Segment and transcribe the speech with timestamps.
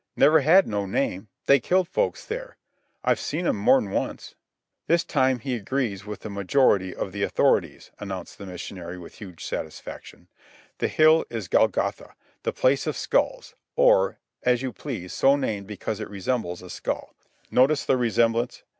[0.15, 1.27] "Never had no name.
[1.45, 2.57] They killed folks there.
[3.03, 4.33] I've seem 'm more 'n once."
[4.87, 9.45] "This time he agrees with the majority of the authorities," announced the missionary with huge
[9.45, 10.27] satisfaction.
[10.79, 15.99] "The hill is Golgotha, the Place of Skulls, or, as you please, so named because
[15.99, 17.13] it resembles a skull.
[17.51, 18.63] Notice the resemblance.